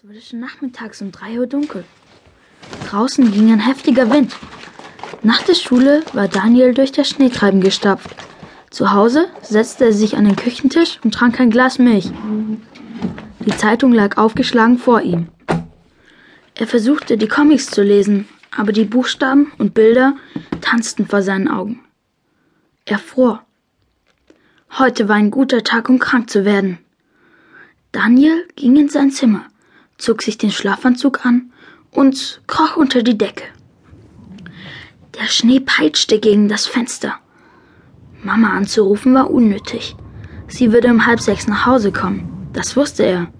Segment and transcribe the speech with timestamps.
[0.00, 1.82] Es wurde schon nachmittags um drei Uhr dunkel.
[2.88, 4.32] Draußen ging ein heftiger Wind.
[5.24, 8.14] Nach der Schule war Daniel durch das Schneetreiben gestapft.
[8.70, 12.12] Zu Hause setzte er sich an den Küchentisch und trank ein Glas Milch.
[13.40, 15.26] Die Zeitung lag aufgeschlagen vor ihm.
[16.54, 20.14] Er versuchte, die Comics zu lesen, aber die Buchstaben und Bilder
[20.60, 21.80] tanzten vor seinen Augen.
[22.84, 23.42] Er fror.
[24.78, 26.78] Heute war ein guter Tag, um krank zu werden.
[27.90, 29.44] Daniel ging in sein Zimmer,
[29.98, 31.52] zog sich den Schlafanzug an
[31.90, 33.44] und kroch unter die Decke.
[35.18, 37.16] Der Schnee peitschte gegen das Fenster.
[38.22, 39.96] Mama anzurufen war unnötig.
[40.46, 42.48] Sie würde um halb sechs nach Hause kommen.
[42.52, 43.32] Das wusste er.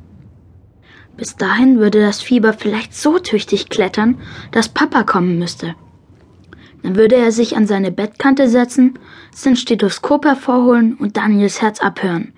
[1.17, 4.21] Bis dahin würde das Fieber vielleicht so tüchtig klettern,
[4.53, 5.75] dass Papa kommen müsste.
[6.83, 8.99] Dann würde er sich an seine Bettkante setzen,
[9.35, 12.33] sein Stethoskop hervorholen und Daniels Herz abhören.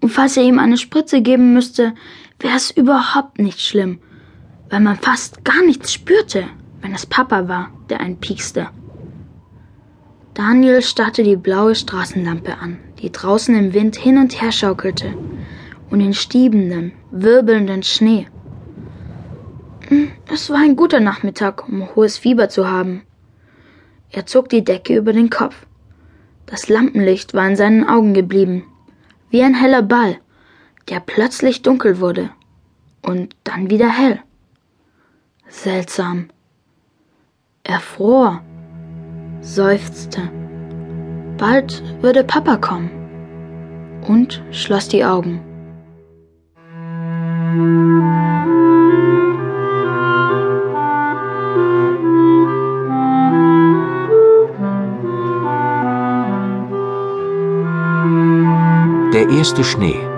[0.00, 1.94] Und falls er ihm eine Spritze geben müsste,
[2.38, 3.98] wäre es überhaupt nicht schlimm,
[4.70, 6.44] weil man fast gar nichts spürte,
[6.80, 8.68] wenn es Papa war, der einen piekste.
[10.34, 15.14] Daniel starrte die blaue Straßenlampe an, die draußen im Wind hin und her schaukelte,
[15.90, 18.26] und den stiebenden, wirbelnden Schnee.
[19.88, 23.02] Hm, es war ein guter Nachmittag, um hohes Fieber zu haben.
[24.10, 25.66] Er zog die Decke über den Kopf.
[26.46, 28.64] Das Lampenlicht war in seinen Augen geblieben,
[29.30, 30.18] wie ein heller Ball,
[30.88, 32.30] der plötzlich dunkel wurde
[33.02, 34.20] und dann wieder hell.
[35.48, 36.28] Seltsam.
[37.62, 38.42] Er fror
[39.40, 40.30] seufzte.
[41.38, 42.90] Bald würde Papa kommen
[44.06, 45.40] und schloss die Augen.
[59.12, 60.13] Der erste Schnee.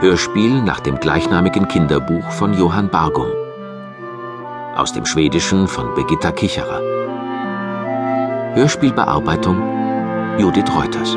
[0.00, 3.28] Hörspiel nach dem gleichnamigen Kinderbuch von Johann Bargum.
[4.74, 6.80] Aus dem Schwedischen von Birgitta Kicherer.
[8.54, 9.56] Hörspielbearbeitung
[10.38, 11.16] Judith Reuters.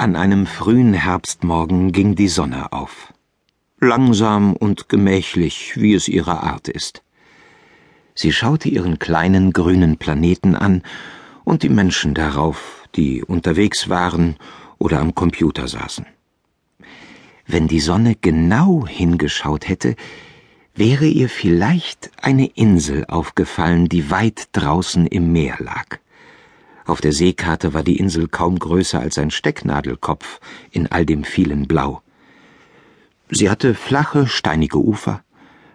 [0.00, 3.12] An einem frühen Herbstmorgen ging die Sonne auf.
[3.80, 7.02] Langsam und gemächlich, wie es ihre Art ist.
[8.14, 10.84] Sie schaute ihren kleinen grünen Planeten an
[11.44, 14.36] und die Menschen darauf, die unterwegs waren
[14.78, 16.06] oder am Computer saßen.
[17.46, 19.96] Wenn die Sonne genau hingeschaut hätte,
[20.74, 25.98] wäre ihr vielleicht eine Insel aufgefallen, die weit draußen im Meer lag.
[26.84, 31.68] Auf der Seekarte war die Insel kaum größer als ein Stecknadelkopf in all dem vielen
[31.68, 32.02] Blau.
[33.30, 35.22] Sie hatte flache, steinige Ufer,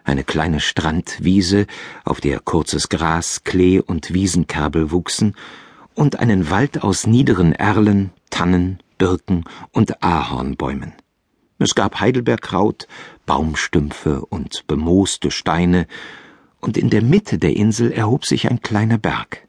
[0.03, 1.67] eine kleine Strandwiese,
[2.03, 5.35] auf der kurzes Gras, Klee und Wiesenkerbel wuchsen,
[5.93, 10.93] und einen Wald aus niederen Erlen, Tannen, Birken und Ahornbäumen.
[11.57, 12.87] Es gab Heidelbeerkraut,
[13.25, 15.87] Baumstümpfe und bemooste Steine,
[16.59, 19.44] und in der Mitte der Insel erhob sich ein kleiner Berg.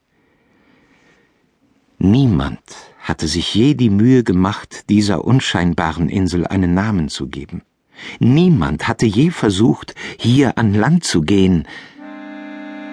[1.98, 2.60] Niemand
[3.00, 7.62] hatte sich je die Mühe gemacht, dieser unscheinbaren Insel einen Namen zu geben.
[8.18, 11.66] Niemand hatte je versucht, hier an Land zu gehen.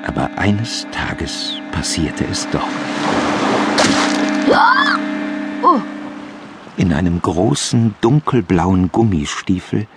[0.05, 2.67] Aber eines Tages passierte es doch.
[6.77, 9.87] In einem großen, dunkelblauen Gummistiefel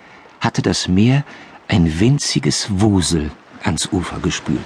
[0.40, 1.24] hatte das Meer
[1.68, 3.30] ein winziges Wusel
[3.62, 4.58] ans Ufer gespült.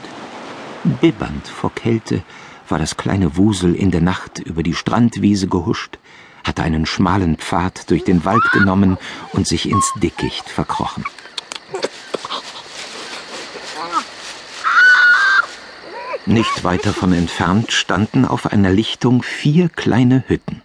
[1.00, 2.22] Bibbernd vor Kälte
[2.70, 5.98] war das kleine Wusel in der Nacht über die Strandwiese gehuscht,
[6.44, 8.98] hatte einen schmalen Pfad durch den Wald genommen
[9.32, 11.04] und sich ins Dickicht verkrochen.
[16.26, 20.62] Nicht weit davon entfernt standen auf einer Lichtung vier kleine Hütten.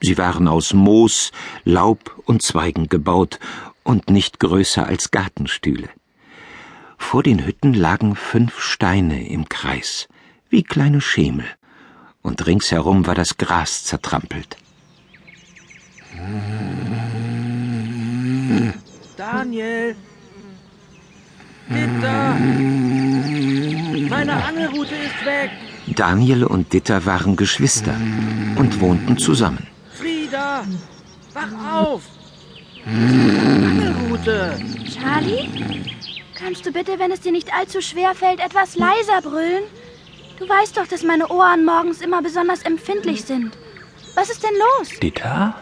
[0.00, 1.30] Sie waren aus Moos,
[1.64, 3.38] Laub und Zweigen gebaut
[3.84, 5.88] und nicht größer als Gartenstühle.
[6.98, 10.08] Vor den Hütten lagen fünf Steine im Kreis,
[10.54, 11.46] wie kleine Schemel,
[12.22, 14.56] und ringsherum war das Gras zertrampelt.
[19.16, 19.96] Daniel!
[21.68, 22.36] Ditter!
[24.08, 25.50] Meine Angelrute ist weg!
[25.88, 27.96] Daniel und Ditter waren Geschwister
[28.54, 29.66] und wohnten zusammen.
[29.98, 30.64] Frieda!
[31.32, 32.02] Wach auf!
[32.86, 34.56] Angelrute!
[34.94, 35.48] Charlie?
[36.36, 39.64] Kannst du bitte, wenn es dir nicht allzu schwer fällt, etwas leiser brüllen?
[40.38, 43.56] Du weißt doch, dass meine Ohren morgens immer besonders empfindlich sind.
[44.14, 44.98] Was ist denn los?
[45.00, 45.54] Dieter?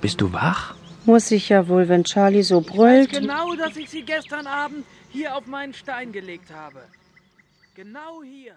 [0.00, 0.74] Bist du wach?
[1.04, 3.10] Muss ich ja wohl, wenn Charlie so brüllt.
[3.12, 6.82] Genau, dass ich sie gestern Abend hier auf meinen Stein gelegt habe.
[7.74, 8.54] Genau hier.